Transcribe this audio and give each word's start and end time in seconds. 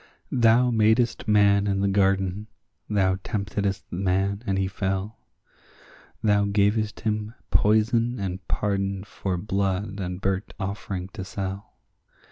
Thou 0.31 0.71
madest 0.71 1.27
man 1.27 1.67
in 1.67 1.81
the 1.81 1.87
garden; 1.87 2.47
thou 2.89 3.17
temptedst 3.23 3.83
man, 3.91 4.41
and 4.47 4.57
he 4.57 4.67
fell; 4.67 5.19
Thou 6.23 6.45
gavest 6.45 7.01
him 7.01 7.35
poison 7.51 8.19
and 8.19 8.41
pardon 8.47 9.03
for 9.03 9.37
blood 9.37 9.99
and 9.99 10.19
burnt 10.19 10.55
offering 10.59 11.09
to 11.09 11.23
sell. 11.23 11.75